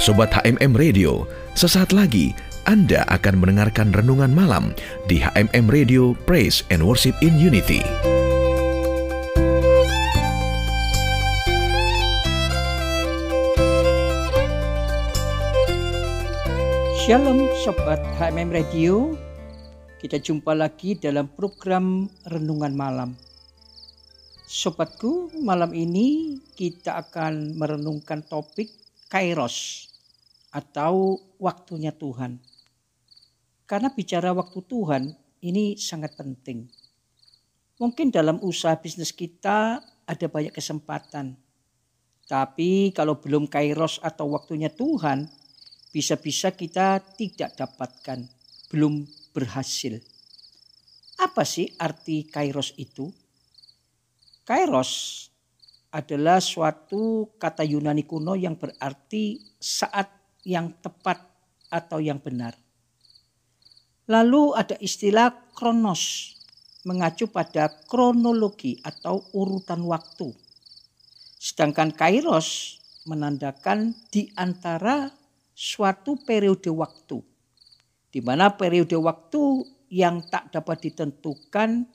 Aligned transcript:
Sobat 0.00 0.32
HMM 0.32 0.80
Radio, 0.80 1.28
sesaat 1.52 1.92
lagi 1.92 2.32
Anda 2.64 3.04
akan 3.12 3.36
mendengarkan 3.36 3.92
renungan 3.92 4.32
malam 4.32 4.72
di 5.04 5.20
HMM 5.20 5.68
Radio 5.68 6.16
Praise 6.24 6.64
and 6.72 6.80
Worship 6.80 7.12
in 7.20 7.36
Unity. 7.36 7.84
Shalom 17.04 17.52
Sobat 17.60 18.00
HMM 18.16 18.56
Radio. 18.56 19.12
Kita 20.00 20.16
jumpa 20.16 20.56
lagi 20.56 20.96
dalam 20.96 21.28
program 21.28 22.08
Renungan 22.24 22.72
Malam. 22.72 23.12
Sobatku 24.48 25.28
malam 25.44 25.76
ini 25.76 26.40
kita 26.56 27.04
akan 27.04 27.52
merenungkan 27.60 28.24
topik 28.24 28.72
Kairos 29.12 29.89
atau 30.50 31.18
waktunya 31.38 31.94
Tuhan. 31.94 32.42
Karena 33.66 33.88
bicara 33.94 34.34
waktu 34.34 34.58
Tuhan 34.66 35.14
ini 35.46 35.78
sangat 35.78 36.18
penting. 36.18 36.66
Mungkin 37.80 38.12
dalam 38.12 38.42
usaha 38.44 38.76
bisnis 38.76 39.14
kita 39.14 39.80
ada 40.04 40.26
banyak 40.26 40.52
kesempatan. 40.52 41.38
Tapi 42.26 42.92
kalau 42.92 43.18
belum 43.18 43.46
kairos 43.48 43.98
atau 44.02 44.36
waktunya 44.36 44.70
Tuhan, 44.70 45.26
bisa-bisa 45.90 46.54
kita 46.54 47.02
tidak 47.18 47.58
dapatkan, 47.58 48.26
belum 48.70 49.06
berhasil. 49.34 49.98
Apa 51.18 51.42
sih 51.42 51.72
arti 51.78 52.26
kairos 52.28 52.74
itu? 52.78 53.10
Kairos 54.46 55.26
adalah 55.90 56.38
suatu 56.38 57.34
kata 57.38 57.66
Yunani 57.66 58.06
kuno 58.06 58.38
yang 58.38 58.54
berarti 58.54 59.42
saat 59.58 60.19
yang 60.44 60.72
tepat 60.80 61.20
atau 61.70 62.02
yang 62.02 62.18
benar. 62.18 62.56
Lalu 64.10 64.58
ada 64.58 64.74
istilah 64.82 65.30
kronos 65.54 66.34
mengacu 66.82 67.28
pada 67.28 67.68
kronologi 67.86 68.80
atau 68.80 69.22
urutan 69.36 69.84
waktu. 69.84 70.32
Sedangkan 71.40 71.92
kairos 71.92 72.80
menandakan 73.04 73.92
di 74.12 74.32
antara 74.36 75.12
suatu 75.52 76.16
periode 76.24 76.72
waktu. 76.72 77.20
Di 78.10 78.20
mana 78.24 78.50
periode 78.50 78.96
waktu 78.98 79.64
yang 79.92 80.26
tak 80.26 80.50
dapat 80.50 80.90
ditentukan 80.90 81.86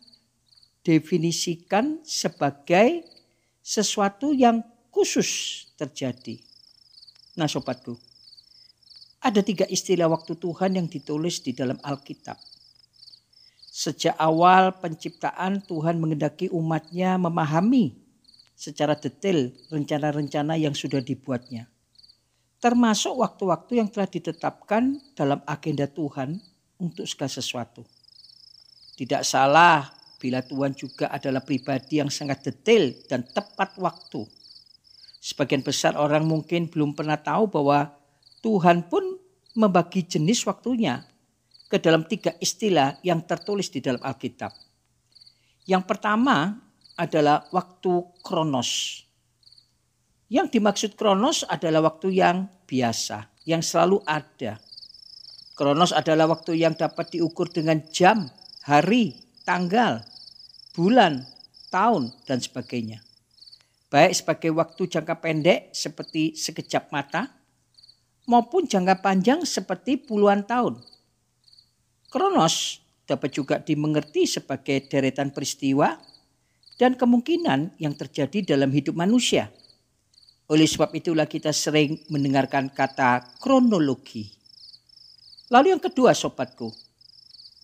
definisikan 0.85 1.99
sebagai 2.05 3.03
sesuatu 3.65 4.31
yang 4.31 4.61
khusus 4.93 5.65
terjadi. 5.75 6.37
Nah 7.35 7.49
sobatku, 7.49 7.97
ada 9.25 9.41
tiga 9.41 9.65
istilah 9.65 10.05
waktu 10.05 10.37
Tuhan 10.37 10.77
yang 10.77 10.85
ditulis 10.85 11.41
di 11.41 11.57
dalam 11.57 11.81
Alkitab. 11.81 12.37
Sejak 13.73 14.13
awal 14.21 14.77
penciptaan 14.77 15.65
Tuhan 15.65 15.97
mengendaki 15.97 16.53
umatnya 16.53 17.17
memahami 17.17 17.97
secara 18.53 18.93
detail 18.93 19.49
rencana-rencana 19.73 20.61
yang 20.61 20.77
sudah 20.77 21.01
dibuatnya. 21.01 21.65
Termasuk 22.61 23.17
waktu-waktu 23.17 23.81
yang 23.81 23.89
telah 23.89 24.07
ditetapkan 24.07 25.01
dalam 25.17 25.41
agenda 25.43 25.89
Tuhan 25.89 26.39
untuk 26.77 27.09
segala 27.09 27.33
sesuatu. 27.33 27.81
Tidak 28.95 29.25
salah 29.25 29.89
bila 30.21 30.39
Tuhan 30.45 30.71
juga 30.77 31.11
adalah 31.11 31.43
pribadi 31.43 31.99
yang 31.99 32.13
sangat 32.13 32.45
detail 32.45 32.95
dan 33.09 33.25
tepat 33.27 33.75
waktu. 33.81 34.23
Sebagian 35.19 35.65
besar 35.65 35.97
orang 35.97 36.23
mungkin 36.23 36.69
belum 36.71 36.95
pernah 36.95 37.19
tahu 37.19 37.49
bahwa 37.51 38.04
Tuhan 38.45 38.85
pun 38.85 39.17
membagi 39.57 40.05
jenis 40.05 40.45
waktunya 40.45 41.01
ke 41.65 41.81
dalam 41.81 42.05
tiga 42.05 42.37
istilah 42.37 43.01
yang 43.01 43.25
tertulis 43.25 43.73
di 43.73 43.81
dalam 43.81 43.97
Alkitab. 44.05 44.53
Yang 45.65 45.83
pertama 45.89 46.53
adalah 46.93 47.49
waktu 47.49 48.05
kronos. 48.21 49.01
Yang 50.29 50.61
dimaksud 50.61 50.91
kronos 50.93 51.41
adalah 51.49 51.89
waktu 51.89 52.21
yang 52.21 52.45
biasa, 52.69 53.33
yang 53.49 53.65
selalu 53.65 54.05
ada. 54.05 54.61
Kronos 55.57 55.89
adalah 55.89 56.29
waktu 56.29 56.61
yang 56.61 56.77
dapat 56.77 57.17
diukur 57.17 57.49
dengan 57.49 57.81
jam, 57.89 58.29
hari, 58.61 59.17
tanggal, 59.41 60.05
bulan, 60.77 61.25
tahun, 61.73 62.13
dan 62.29 62.37
sebagainya. 62.37 63.01
Baik 63.89 64.13
sebagai 64.13 64.51
waktu 64.53 64.85
jangka 64.85 65.15
pendek 65.17 65.73
seperti 65.73 66.37
sekejap 66.37 66.93
mata, 66.93 67.44
maupun 68.25 68.65
jangka 68.65 69.01
panjang 69.01 69.41
seperti 69.45 70.01
puluhan 70.01 70.45
tahun. 70.45 70.81
Kronos 72.09 72.81
dapat 73.05 73.29
juga 73.33 73.61
dimengerti 73.61 74.25
sebagai 74.25 74.85
deretan 74.89 75.29
peristiwa 75.29 75.93
dan 76.75 76.97
kemungkinan 76.97 77.79
yang 77.79 77.93
terjadi 77.95 78.55
dalam 78.55 78.73
hidup 78.73 78.97
manusia. 78.97 79.49
Oleh 80.45 80.69
sebab 80.69 80.93
itulah 80.93 81.25
kita 81.25 81.49
sering 81.49 81.97
mendengarkan 82.13 82.69
kata 82.69 83.41
kronologi. 83.41 84.29
Lalu 85.49 85.73
yang 85.73 85.81
kedua 85.81 86.13
sobatku, 86.13 86.69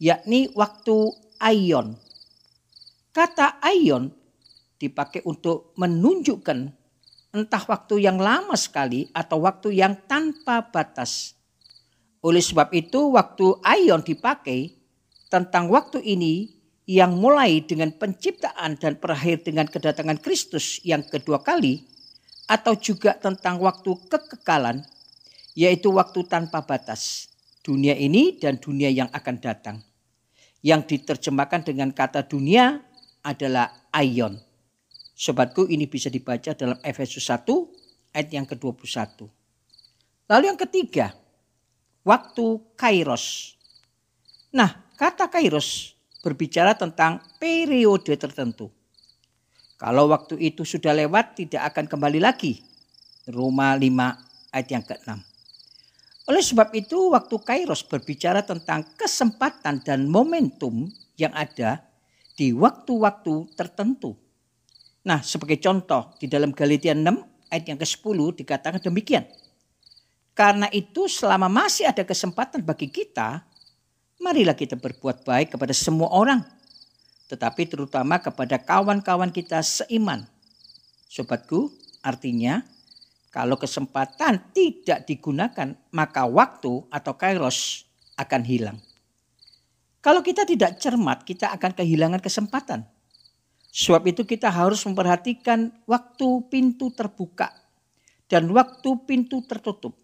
yakni 0.02 0.50
waktu 0.54 0.98
aion. 1.42 1.94
Kata 3.14 3.62
aion 3.62 4.10
dipakai 4.82 5.22
untuk 5.30 5.78
menunjukkan 5.78 6.81
entah 7.32 7.64
waktu 7.64 8.04
yang 8.04 8.20
lama 8.20 8.56
sekali 8.60 9.08
atau 9.16 9.44
waktu 9.48 9.80
yang 9.80 9.96
tanpa 10.08 10.68
batas. 10.68 11.36
Oleh 12.22 12.44
sebab 12.44 12.70
itu 12.76 13.16
waktu 13.16 13.58
aion 13.66 14.04
dipakai 14.04 14.76
tentang 15.32 15.72
waktu 15.72 16.04
ini 16.04 16.52
yang 16.86 17.16
mulai 17.16 17.64
dengan 17.64 17.96
penciptaan 17.96 18.76
dan 18.78 19.00
berakhir 19.00 19.48
dengan 19.48 19.66
kedatangan 19.66 20.20
Kristus 20.20 20.84
yang 20.84 21.08
kedua 21.08 21.40
kali 21.40 21.88
atau 22.52 22.76
juga 22.76 23.16
tentang 23.16 23.64
waktu 23.64 23.96
kekekalan 24.12 24.84
yaitu 25.56 25.88
waktu 25.92 26.28
tanpa 26.28 26.64
batas 26.68 27.32
dunia 27.64 27.96
ini 27.96 28.36
dan 28.36 28.60
dunia 28.60 28.92
yang 28.92 29.10
akan 29.14 29.38
datang. 29.40 29.78
Yang 30.62 30.94
diterjemahkan 30.94 31.66
dengan 31.66 31.90
kata 31.90 32.28
dunia 32.28 32.82
adalah 33.26 33.90
aion. 33.94 34.38
Sobatku 35.22 35.70
ini 35.70 35.86
bisa 35.86 36.10
dibaca 36.10 36.58
dalam 36.58 36.82
Efesus 36.82 37.30
1 37.30 37.46
ayat 38.18 38.30
yang 38.34 38.50
ke-21. 38.50 39.22
Lalu 40.26 40.44
yang 40.50 40.58
ketiga, 40.58 41.14
waktu 42.02 42.58
kairos. 42.74 43.54
Nah, 44.50 44.82
kata 44.98 45.30
kairos 45.30 45.94
berbicara 46.26 46.74
tentang 46.74 47.22
periode 47.38 48.18
tertentu. 48.18 48.74
Kalau 49.78 50.10
waktu 50.10 50.42
itu 50.42 50.66
sudah 50.66 50.90
lewat 50.98 51.38
tidak 51.38 51.70
akan 51.70 51.86
kembali 51.86 52.18
lagi. 52.18 52.58
Roma 53.30 53.78
5 53.78 54.58
ayat 54.58 54.70
yang 54.74 54.82
ke-6. 54.82 55.10
Oleh 56.34 56.42
sebab 56.42 56.74
itu 56.74 57.14
waktu 57.14 57.36
kairos 57.46 57.86
berbicara 57.86 58.42
tentang 58.42 58.90
kesempatan 58.98 59.86
dan 59.86 60.10
momentum 60.10 60.90
yang 61.14 61.34
ada 61.38 61.86
di 62.34 62.58
waktu-waktu 62.58 63.54
tertentu. 63.54 64.21
Nah, 65.02 65.26
sebagai 65.26 65.58
contoh 65.58 66.14
di 66.22 66.30
dalam 66.30 66.54
Galatia 66.54 66.94
6 66.94 67.50
ayat 67.50 67.66
yang 67.66 67.80
ke-10 67.82 68.18
dikatakan 68.38 68.82
demikian. 68.82 69.26
Karena 70.38 70.70
itu 70.72 71.10
selama 71.10 71.52
masih 71.52 71.90
ada 71.90 72.06
kesempatan 72.06 72.64
bagi 72.64 72.88
kita, 72.88 73.44
marilah 74.22 74.56
kita 74.56 74.78
berbuat 74.78 75.26
baik 75.26 75.58
kepada 75.58 75.74
semua 75.74 76.14
orang. 76.14 76.46
Tetapi 77.28 77.64
terutama 77.68 78.22
kepada 78.22 78.62
kawan-kawan 78.62 79.34
kita 79.34 79.60
seiman. 79.66 80.24
Sobatku, 81.10 81.74
artinya 82.06 82.64
kalau 83.32 83.56
kesempatan 83.56 84.52
tidak 84.52 85.08
digunakan, 85.08 85.76
maka 85.92 86.28
waktu 86.28 86.84
atau 86.92 87.14
kairos 87.16 87.88
akan 88.20 88.42
hilang. 88.44 88.78
Kalau 90.04 90.20
kita 90.20 90.44
tidak 90.44 90.82
cermat, 90.82 91.24
kita 91.24 91.54
akan 91.56 91.72
kehilangan 91.78 92.20
kesempatan. 92.20 92.84
Sebab 93.72 94.04
itu 94.12 94.28
kita 94.28 94.52
harus 94.52 94.84
memperhatikan 94.84 95.72
waktu 95.88 96.28
pintu 96.52 96.92
terbuka 96.92 97.56
dan 98.28 98.52
waktu 98.52 99.00
pintu 99.08 99.40
tertutup. 99.48 99.96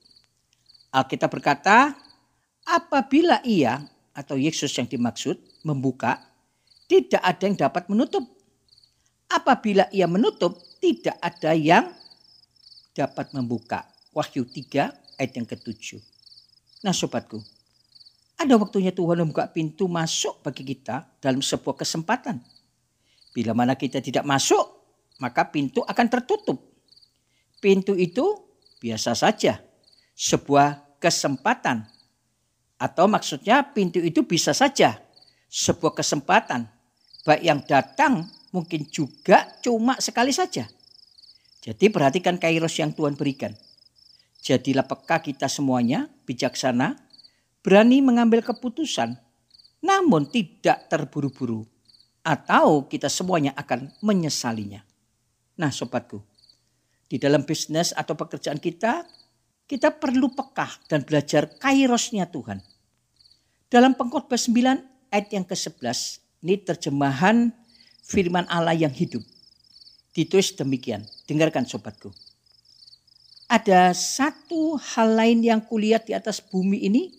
Alkitab 0.87 1.27
berkata, 1.27 1.91
apabila 2.63 3.43
ia 3.43 3.83
atau 4.15 4.39
Yesus 4.39 4.71
yang 4.71 4.87
dimaksud 4.87 5.35
membuka, 5.67 6.15
tidak 6.87 7.19
ada 7.19 7.43
yang 7.43 7.59
dapat 7.59 7.91
menutup. 7.91 8.23
Apabila 9.27 9.91
ia 9.91 10.07
menutup, 10.07 10.55
tidak 10.79 11.19
ada 11.19 11.51
yang 11.51 11.91
dapat 12.95 13.35
membuka. 13.35 13.83
Wahyu 14.15 14.47
3 14.47 15.19
ayat 15.19 15.31
yang 15.35 15.43
ketujuh. 15.43 15.99
Nah 16.87 16.95
sobatku, 16.95 17.43
ada 18.39 18.55
waktunya 18.55 18.95
Tuhan 18.95 19.27
membuka 19.27 19.51
pintu 19.51 19.91
masuk 19.91 20.39
bagi 20.39 20.63
kita 20.63 21.03
dalam 21.19 21.43
sebuah 21.43 21.75
kesempatan 21.83 22.56
Bila 23.37 23.53
mana 23.53 23.77
kita 23.77 24.01
tidak 24.01 24.25
masuk, 24.25 24.65
maka 25.21 25.45
pintu 25.53 25.85
akan 25.85 26.07
tertutup. 26.09 26.57
Pintu 27.61 27.93
itu 27.93 28.33
biasa 28.81 29.13
saja, 29.13 29.61
sebuah 30.17 30.97
kesempatan. 30.97 31.85
Atau 32.81 33.05
maksudnya 33.05 33.61
pintu 33.61 34.01
itu 34.01 34.25
bisa 34.25 34.57
saja 34.57 34.97
sebuah 35.53 35.93
kesempatan. 36.01 36.65
Baik 37.29 37.43
yang 37.45 37.61
datang 37.61 38.25
mungkin 38.49 38.89
juga 38.89 39.45
cuma 39.61 40.01
sekali 40.01 40.33
saja. 40.33 40.65
Jadi 41.61 41.93
perhatikan 41.93 42.41
kairos 42.41 42.73
yang 42.81 42.89
Tuhan 42.97 43.13
berikan. 43.13 43.53
Jadilah 44.41 44.89
peka 44.89 45.21
kita 45.21 45.45
semuanya, 45.45 46.09
bijaksana, 46.25 46.97
berani 47.61 48.01
mengambil 48.01 48.41
keputusan, 48.41 49.13
namun 49.85 50.25
tidak 50.25 50.89
terburu-buru. 50.89 51.76
Atau 52.27 52.91
kita 52.91 53.07
semuanya 53.07 53.55
akan 53.55 53.87
menyesalinya. 54.03 54.83
Nah 55.55 55.71
sobatku, 55.71 56.19
di 57.07 57.15
dalam 57.15 57.47
bisnis 57.47 57.95
atau 57.95 58.19
pekerjaan 58.19 58.59
kita, 58.59 59.07
kita 59.63 59.95
perlu 59.95 60.35
peka 60.35 60.67
dan 60.91 61.07
belajar 61.07 61.47
kairosnya 61.55 62.27
Tuhan. 62.27 62.59
Dalam 63.71 63.95
pengkhotbah 63.95 64.35
9 64.35 65.07
ayat 65.07 65.27
yang 65.31 65.47
ke-11, 65.47 66.19
ini 66.43 66.55
terjemahan 66.59 67.55
firman 68.03 68.43
Allah 68.51 68.75
yang 68.75 68.91
hidup. 68.91 69.23
Ditulis 70.11 70.51
demikian, 70.51 71.07
dengarkan 71.31 71.63
sobatku. 71.63 72.11
Ada 73.47 73.95
satu 73.95 74.75
hal 74.75 75.15
lain 75.15 75.47
yang 75.47 75.63
kulihat 75.63 76.03
di 76.03 76.11
atas 76.11 76.43
bumi 76.43 76.83
ini, 76.83 77.15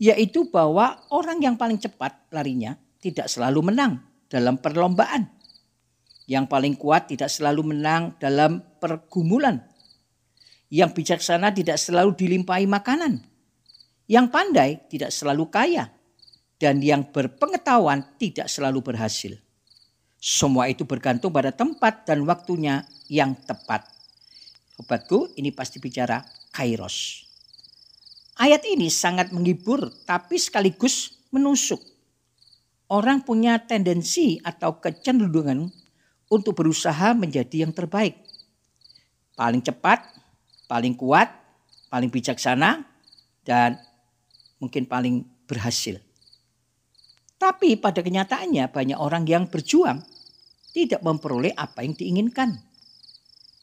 yaitu 0.00 0.48
bahwa 0.48 0.96
orang 1.12 1.44
yang 1.44 1.60
paling 1.60 1.76
cepat 1.76 2.16
larinya 2.32 2.80
tidak 3.04 3.28
selalu 3.28 3.68
menang 3.68 4.13
dalam 4.34 4.58
perlombaan. 4.58 5.30
Yang 6.26 6.44
paling 6.50 6.74
kuat 6.74 7.06
tidak 7.06 7.30
selalu 7.30 7.70
menang 7.70 8.18
dalam 8.18 8.58
pergumulan 8.82 9.62
yang 10.74 10.90
bijaksana 10.90 11.54
tidak 11.54 11.78
selalu 11.78 12.18
dilimpahi 12.18 12.66
makanan. 12.66 13.22
Yang 14.10 14.26
pandai 14.34 14.70
tidak 14.90 15.14
selalu 15.14 15.46
kaya. 15.46 15.94
Dan 16.58 16.82
yang 16.82 17.06
berpengetahuan 17.14 18.18
tidak 18.18 18.50
selalu 18.50 18.82
berhasil. 18.82 19.38
Semua 20.18 20.66
itu 20.66 20.82
bergantung 20.82 21.30
pada 21.30 21.54
tempat 21.54 22.02
dan 22.08 22.26
waktunya 22.26 22.82
yang 23.06 23.38
tepat. 23.46 23.86
Sobatku, 24.74 25.30
ini 25.38 25.54
pasti 25.54 25.78
bicara 25.78 26.26
kairos. 26.50 27.28
Ayat 28.34 28.66
ini 28.66 28.90
sangat 28.90 29.30
menghibur 29.30 29.94
tapi 30.02 30.40
sekaligus 30.42 31.22
menusuk. 31.30 31.78
Orang 32.92 33.24
punya 33.24 33.56
tendensi 33.64 34.36
atau 34.44 34.76
kecenderungan 34.76 35.72
untuk 36.28 36.52
berusaha 36.52 37.16
menjadi 37.16 37.64
yang 37.64 37.72
terbaik. 37.72 38.20
Paling 39.34 39.64
cepat, 39.64 40.04
paling 40.68 40.92
kuat, 40.94 41.32
paling 41.88 42.12
bijaksana, 42.12 42.84
dan 43.44 43.80
mungkin 44.60 44.84
paling 44.84 45.24
berhasil. 45.48 46.00
Tapi 47.40 47.76
pada 47.76 48.00
kenyataannya 48.00 48.68
banyak 48.72 48.98
orang 49.00 49.24
yang 49.28 49.44
berjuang 49.48 50.00
tidak 50.72 51.00
memperoleh 51.04 51.52
apa 51.52 51.84
yang 51.84 51.92
diinginkan. 51.92 52.56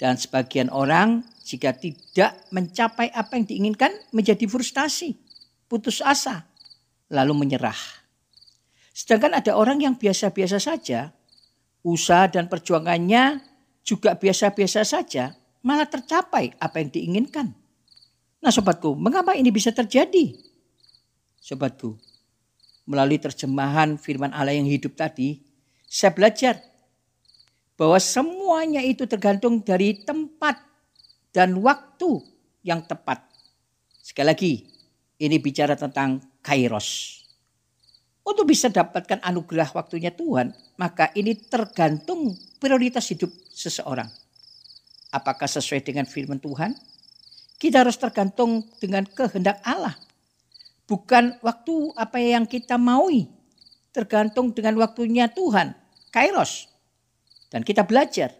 Dan 0.01 0.17
sebagian 0.17 0.73
orang 0.73 1.21
jika 1.45 1.77
tidak 1.77 2.49
mencapai 2.49 3.13
apa 3.13 3.37
yang 3.37 3.45
diinginkan 3.45 3.93
menjadi 4.09 4.49
frustasi, 4.49 5.13
putus 5.69 6.01
asa, 6.01 6.45
lalu 7.09 7.37
menyerah. 7.37 8.00
Sedangkan 8.91 9.39
ada 9.39 9.55
orang 9.55 9.79
yang 9.79 9.95
biasa-biasa 9.95 10.59
saja, 10.59 11.15
usaha 11.81 12.27
dan 12.27 12.51
perjuangannya 12.51 13.39
juga 13.81 14.19
biasa-biasa 14.19 14.83
saja, 14.83 15.33
malah 15.63 15.87
tercapai 15.87 16.53
apa 16.59 16.83
yang 16.83 16.91
diinginkan. 16.91 17.55
Nah 18.41 18.51
sobatku, 18.51 18.97
mengapa 18.97 19.37
ini 19.37 19.53
bisa 19.53 19.71
terjadi? 19.71 20.35
Sobatku, 21.39 21.97
melalui 22.89 23.21
terjemahan 23.21 23.95
firman 23.95 24.33
Allah 24.33 24.57
yang 24.57 24.67
hidup 24.67 24.97
tadi, 24.97 25.39
saya 25.85 26.11
belajar 26.11 26.57
bahwa 27.77 27.97
semuanya 27.97 28.81
itu 28.83 29.07
tergantung 29.09 29.61
dari 29.63 30.01
tempat 30.05 30.59
dan 31.33 31.57
waktu 31.63 32.21
yang 32.61 32.85
tepat. 32.85 33.25
Sekali 34.01 34.27
lagi, 34.27 34.53
ini 35.21 35.37
bicara 35.37 35.77
tentang 35.77 36.21
kairos. 36.41 37.20
Untuk 38.21 38.45
bisa 38.45 38.69
dapatkan 38.69 39.17
anugerah 39.25 39.73
waktunya 39.73 40.13
Tuhan, 40.13 40.53
maka 40.77 41.09
ini 41.17 41.33
tergantung 41.33 42.37
prioritas 42.61 43.09
hidup 43.09 43.33
seseorang. 43.49 44.05
Apakah 45.09 45.49
sesuai 45.49 45.81
dengan 45.81 46.05
firman 46.05 46.37
Tuhan? 46.37 46.77
Kita 47.57 47.81
harus 47.81 47.97
tergantung 47.97 48.65
dengan 48.77 49.05
kehendak 49.09 49.57
Allah. 49.65 49.97
Bukan 50.85 51.41
waktu 51.41 51.75
apa 51.97 52.17
yang 52.21 52.45
kita 52.45 52.77
maui. 52.77 53.25
Tergantung 53.91 54.53
dengan 54.53 54.77
waktunya 54.79 55.25
Tuhan. 55.27 55.73
Kairos. 56.13 56.69
Dan 57.49 57.65
kita 57.65 57.83
belajar. 57.83 58.31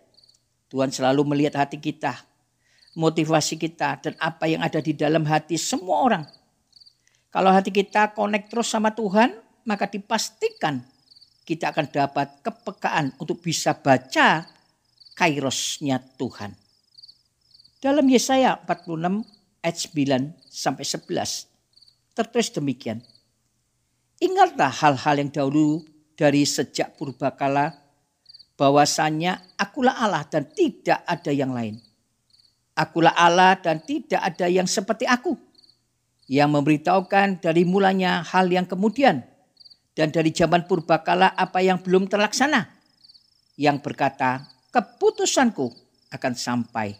Tuhan 0.69 0.93
selalu 0.93 1.25
melihat 1.35 1.65
hati 1.65 1.81
kita. 1.81 2.15
Motivasi 2.95 3.57
kita 3.57 3.99
dan 3.99 4.13
apa 4.21 4.45
yang 4.45 4.61
ada 4.63 4.77
di 4.79 4.93
dalam 4.95 5.25
hati 5.25 5.57
semua 5.57 6.05
orang. 6.05 6.23
Kalau 7.31 7.49
hati 7.49 7.71
kita 7.71 8.11
connect 8.11 8.51
terus 8.51 8.67
sama 8.67 8.91
Tuhan, 8.91 9.40
maka 9.65 9.89
dipastikan 9.89 10.81
kita 11.45 11.73
akan 11.73 11.87
dapat 11.89 12.27
kepekaan 12.45 13.13
untuk 13.17 13.41
bisa 13.41 13.73
baca 13.75 14.45
kairosnya 15.17 15.99
Tuhan. 16.15 16.53
Dalam 17.81 18.05
Yesaya 18.05 18.61
46 18.61 19.25
ayat 19.65 19.77
9 19.77 20.49
sampai 20.49 20.85
11 20.85 22.17
tertulis 22.17 22.49
demikian. 22.53 23.01
Ingatlah 24.21 24.69
hal-hal 24.69 25.15
yang 25.17 25.31
dahulu 25.33 25.81
dari 26.13 26.45
sejak 26.45 26.93
purbakala 26.93 27.73
bahwasanya 28.53 29.41
akulah 29.57 29.97
Allah 29.97 30.21
dan 30.29 30.45
tidak 30.53 31.01
ada 31.09 31.33
yang 31.33 31.49
lain. 31.49 31.81
Akulah 32.77 33.17
Allah 33.17 33.57
dan 33.57 33.81
tidak 33.81 34.21
ada 34.21 34.45
yang 34.45 34.69
seperti 34.69 35.09
aku 35.09 35.33
yang 36.29 36.53
memberitahukan 36.53 37.41
dari 37.41 37.65
mulanya 37.65 38.21
hal 38.21 38.45
yang 38.47 38.69
kemudian 38.69 39.25
dan 39.97 40.09
dari 40.09 40.31
zaman 40.31 40.67
purbakala 40.67 41.35
apa 41.35 41.59
yang 41.59 41.79
belum 41.83 42.07
terlaksana 42.07 42.67
yang 43.59 43.83
berkata 43.83 44.47
keputusanku 44.71 45.69
akan 46.11 46.33
sampai 46.33 46.95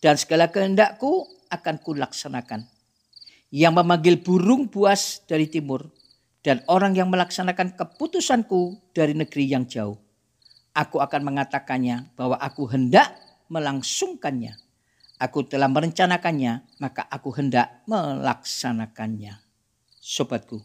dan 0.00 0.16
segala 0.20 0.48
kehendakku 0.52 1.26
akan 1.50 1.76
kulaksanakan. 1.80 2.66
Yang 3.54 3.74
memanggil 3.78 4.14
burung 4.20 4.66
buas 4.66 5.22
dari 5.24 5.46
timur 5.46 5.86
dan 6.42 6.66
orang 6.66 6.98
yang 6.98 7.08
melaksanakan 7.08 7.78
keputusanku 7.78 8.90
dari 8.90 9.14
negeri 9.14 9.46
yang 9.46 9.64
jauh. 9.64 9.96
Aku 10.76 11.00
akan 11.00 11.22
mengatakannya 11.24 12.12
bahwa 12.18 12.36
aku 12.36 12.68
hendak 12.68 13.16
melangsungkannya. 13.48 14.58
Aku 15.16 15.48
telah 15.48 15.72
merencanakannya, 15.72 16.76
maka 16.76 17.08
aku 17.08 17.32
hendak 17.32 17.80
melaksanakannya. 17.88 19.40
Sobatku, 19.96 20.60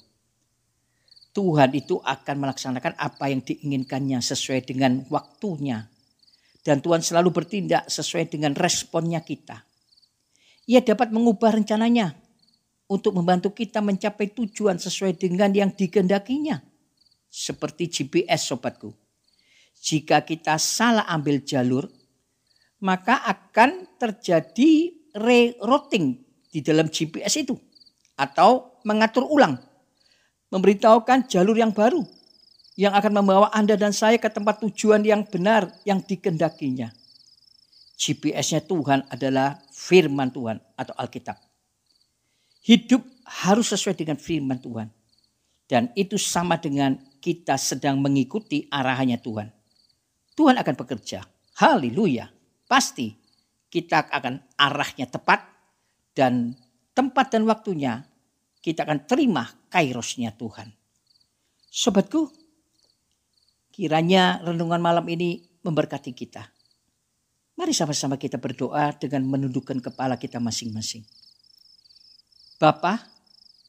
Tuhan 1.31 1.71
itu 1.71 1.99
akan 2.03 2.35
melaksanakan 2.43 2.99
apa 2.99 3.31
yang 3.31 3.39
diinginkannya 3.39 4.19
sesuai 4.19 4.67
dengan 4.67 5.07
waktunya 5.07 5.91
dan 6.61 6.77
Tuhan 6.79 7.01
selalu 7.01 7.33
bertindak 7.33 7.89
sesuai 7.89 8.29
dengan 8.29 8.53
responnya 8.53 9.21
kita. 9.25 9.65
Ia 10.69 10.85
dapat 10.85 11.09
mengubah 11.09 11.57
rencananya 11.57 12.13
untuk 12.85 13.17
membantu 13.17 13.49
kita 13.49 13.81
mencapai 13.81 14.29
tujuan 14.29 14.77
sesuai 14.77 15.17
dengan 15.17 15.49
yang 15.49 15.73
digendakinya. 15.73 16.61
Seperti 17.31 17.89
GPS 17.89 18.51
sobatku. 18.51 18.93
Jika 19.81 20.21
kita 20.21 20.61
salah 20.61 21.09
ambil 21.09 21.41
jalur, 21.41 21.89
maka 22.85 23.25
akan 23.25 23.97
terjadi 23.97 24.93
rerouting 25.17 26.21
di 26.51 26.59
dalam 26.61 26.93
GPS 26.93 27.41
itu. 27.41 27.57
Atau 28.19 28.77
mengatur 28.85 29.25
ulang. 29.25 29.57
Memberitahukan 30.51 31.31
jalur 31.31 31.55
yang 31.55 31.71
baru 31.71 32.03
yang 32.75 32.91
akan 32.95 33.23
membawa 33.23 33.47
Anda 33.51 33.75
dan 33.75 33.91
saya 33.95 34.19
ke 34.19 34.27
tempat 34.31 34.63
tujuan 34.63 35.03
yang 35.03 35.27
benar 35.27 35.71
yang 35.87 36.03
dikendakinya. 36.03 36.91
GPS-nya 37.95 38.65
Tuhan 38.65 39.05
adalah 39.07 39.61
firman 39.69 40.33
Tuhan 40.33 40.57
atau 40.73 40.93
Alkitab. 40.97 41.37
Hidup 42.65 43.05
harus 43.45 43.69
sesuai 43.69 43.93
dengan 43.93 44.17
firman 44.17 44.57
Tuhan. 44.57 44.89
Dan 45.69 45.93
itu 45.95 46.19
sama 46.19 46.59
dengan 46.59 46.99
kita 47.21 47.55
sedang 47.55 48.01
mengikuti 48.01 48.67
arahannya 48.67 49.21
Tuhan. 49.21 49.47
Tuhan 50.35 50.57
akan 50.57 50.75
bekerja. 50.75 51.23
Haleluya. 51.61 52.27
Pasti 52.65 53.13
kita 53.71 54.09
akan 54.09 54.57
arahnya 54.57 55.07
tepat 55.07 55.47
dan 56.11 56.57
tempat 56.91 57.31
dan 57.31 57.47
waktunya 57.47 58.03
kita 58.59 58.83
akan 58.83 59.07
terima 59.07 59.47
kairosnya 59.71 60.35
Tuhan. 60.35 60.69
Sobatku, 61.71 62.27
Kiranya 63.71 64.43
renungan 64.43 64.83
malam 64.83 65.07
ini 65.07 65.47
memberkati 65.63 66.11
kita. 66.11 66.43
Mari 67.55 67.71
sama-sama 67.71 68.19
kita 68.19 68.35
berdoa 68.35 68.91
dengan 68.99 69.23
menundukkan 69.23 69.79
kepala 69.79 70.19
kita 70.19 70.43
masing-masing. 70.43 71.07
Bapa 72.59 72.99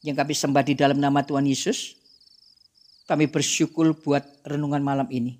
yang 0.03 0.19
kami 0.19 0.35
sembah 0.35 0.63
di 0.67 0.75
dalam 0.75 0.99
nama 0.99 1.23
Tuhan 1.23 1.47
Yesus, 1.47 1.95
kami 3.07 3.31
bersyukur 3.31 3.95
buat 3.95 4.27
renungan 4.43 4.83
malam 4.83 5.07
ini. 5.07 5.39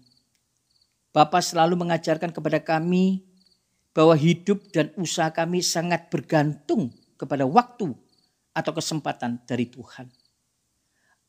Bapak 1.12 1.44
selalu 1.44 1.76
mengajarkan 1.84 2.32
kepada 2.32 2.64
kami 2.64 3.20
bahwa 3.92 4.16
hidup 4.16 4.64
dan 4.72 4.96
usaha 4.96 5.28
kami 5.30 5.60
sangat 5.60 6.08
bergantung 6.08 6.90
kepada 7.20 7.44
waktu 7.44 7.92
atau 8.56 8.72
kesempatan 8.72 9.44
dari 9.44 9.68
Tuhan. 9.68 10.23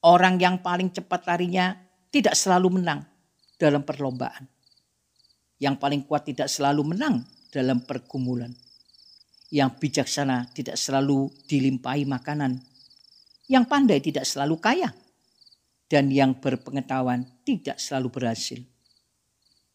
Orang 0.04 0.36
yang 0.36 0.60
paling 0.60 0.92
cepat 0.92 1.24
larinya 1.24 1.72
tidak 2.12 2.36
selalu 2.36 2.76
menang 2.76 3.08
dalam 3.56 3.80
perlombaan. 3.88 4.44
Yang 5.56 5.80
paling 5.80 6.04
kuat 6.04 6.28
tidak 6.28 6.52
selalu 6.52 6.92
menang 6.92 7.24
dalam 7.48 7.80
pergumulan. 7.88 8.52
Yang 9.48 9.80
bijaksana 9.80 10.52
tidak 10.52 10.76
selalu 10.76 11.32
dilimpahi 11.48 12.04
makanan. 12.04 12.60
Yang 13.48 13.64
pandai 13.64 14.04
tidak 14.04 14.28
selalu 14.28 14.60
kaya. 14.60 14.92
Dan 15.88 16.12
yang 16.12 16.36
berpengetahuan 16.36 17.24
tidak 17.48 17.80
selalu 17.80 18.12
berhasil. 18.12 18.60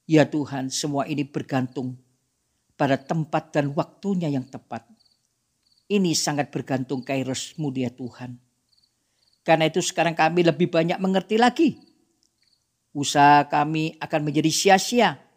Ya 0.06 0.30
Tuhan, 0.30 0.70
semua 0.70 1.10
ini 1.10 1.26
bergantung 1.26 1.98
pada 2.78 3.02
tempat 3.02 3.50
dan 3.50 3.74
waktunya 3.74 4.30
yang 4.30 4.46
tepat. 4.46 4.86
Ini 5.90 6.14
sangat 6.14 6.54
bergantung 6.54 7.02
kairosmu 7.02 7.74
dia 7.74 7.90
Tuhan. 7.90 8.49
Karena 9.44 9.68
itu 9.68 9.80
sekarang 9.80 10.14
kami 10.14 10.46
lebih 10.46 10.70
banyak 10.70 11.00
mengerti 11.00 11.40
lagi. 11.40 11.80
Usaha 12.94 13.46
kami 13.48 13.96
akan 14.02 14.22
menjadi 14.26 14.52
sia-sia 14.52 15.30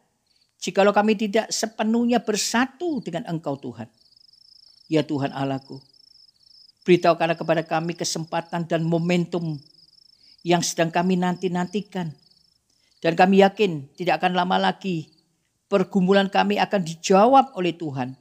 jikalau 0.63 0.95
kami 0.95 1.19
tidak 1.19 1.51
sepenuhnya 1.51 2.23
bersatu 2.23 3.03
dengan 3.03 3.27
Engkau 3.27 3.59
Tuhan. 3.59 3.91
Ya 4.87 5.03
Tuhan 5.03 5.35
Allahku, 5.35 5.83
beritahukanlah 6.87 7.35
kepada 7.35 7.63
kami 7.67 7.99
kesempatan 7.99 8.71
dan 8.71 8.87
momentum 8.87 9.59
yang 10.47 10.63
sedang 10.63 10.95
kami 10.95 11.19
nanti-nantikan 11.19 12.15
dan 13.03 13.13
kami 13.19 13.43
yakin 13.43 13.91
tidak 13.99 14.23
akan 14.23 14.39
lama 14.39 14.71
lagi 14.71 15.11
pergumulan 15.67 16.29
kami 16.29 16.61
akan 16.61 16.81
dijawab 16.85 17.57
oleh 17.57 17.73
Tuhan. 17.73 18.15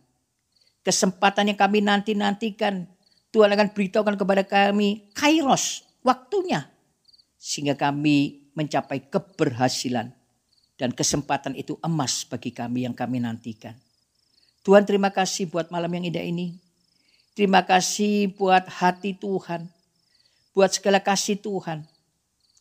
Kesempatan 0.82 1.54
yang 1.54 1.60
kami 1.60 1.84
nanti-nantikan 1.86 2.90
Tuhan 3.32 3.52
akan 3.56 3.72
beritahukan 3.72 4.16
kepada 4.20 4.44
kami 4.44 5.08
kairos 5.16 5.88
waktunya. 6.04 6.68
Sehingga 7.40 7.80
kami 7.80 8.52
mencapai 8.54 9.08
keberhasilan. 9.08 10.12
Dan 10.76 10.92
kesempatan 10.92 11.54
itu 11.54 11.78
emas 11.86 12.26
bagi 12.26 12.50
kami 12.52 12.90
yang 12.90 12.96
kami 12.98 13.22
nantikan. 13.22 13.78
Tuhan 14.66 14.82
terima 14.86 15.14
kasih 15.14 15.50
buat 15.50 15.70
malam 15.70 15.90
yang 15.94 16.10
indah 16.10 16.26
ini. 16.26 16.58
Terima 17.38 17.64
kasih 17.64 18.34
buat 18.34 18.68
hati 18.68 19.16
Tuhan. 19.16 19.70
Buat 20.52 20.76
segala 20.76 21.00
kasih 21.00 21.40
Tuhan. 21.40 21.88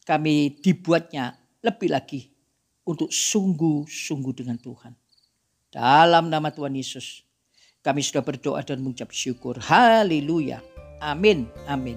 Kami 0.04 0.60
dibuatnya 0.62 1.34
lebih 1.64 1.90
lagi 1.90 2.30
untuk 2.86 3.10
sungguh-sungguh 3.10 4.34
dengan 4.36 4.56
Tuhan. 4.60 4.92
Dalam 5.70 6.28
nama 6.28 6.50
Tuhan 6.50 6.74
Yesus, 6.74 7.22
kami 7.80 8.04
sudah 8.04 8.20
berdoa 8.20 8.60
dan 8.60 8.84
mengucap 8.84 9.08
syukur. 9.08 9.56
Haleluya. 9.56 10.60
Amin. 11.00 11.48
Amin. 11.64 11.96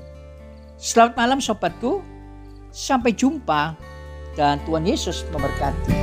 Selamat 0.80 1.20
malam 1.20 1.40
sobatku. 1.44 2.00
Sampai 2.74 3.14
jumpa 3.14 3.78
dan 4.34 4.58
Tuhan 4.66 4.88
Yesus 4.90 5.28
memberkati. 5.30 5.94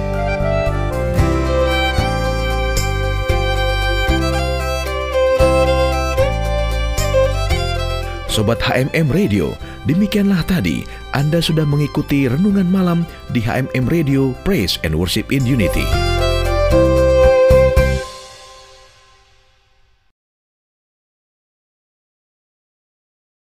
Sobat 8.31 8.63
HMM 8.63 9.11
Radio, 9.11 9.59
demikianlah 9.91 10.47
tadi 10.47 10.87
anda 11.11 11.43
sudah 11.43 11.67
mengikuti 11.67 12.31
renungan 12.31 12.71
malam 12.71 13.03
di 13.35 13.43
HMM 13.43 13.91
Radio 13.91 14.31
Praise 14.47 14.79
and 14.87 14.95
Worship 14.95 15.35
in 15.35 15.43
Unity. 15.43 16.10